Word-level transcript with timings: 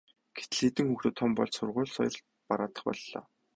гэтэл 0.35 0.59
хэдэн 0.63 0.87
хүүхдүүд 0.87 1.15
том 1.19 1.31
болж 1.37 1.53
сургууль 1.55 1.93
соёл 1.95 2.17
бараадах 2.49 2.83
боллоо. 2.87 3.21